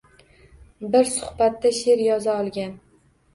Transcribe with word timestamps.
Bir 0.95 1.11
suhbatda 1.17 1.73
she’r 1.81 2.03
yoza 2.07 2.39
olgan. 2.47 2.75